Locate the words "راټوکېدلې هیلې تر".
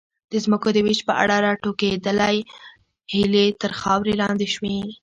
1.45-3.71